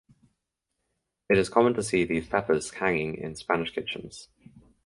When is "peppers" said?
2.27-2.71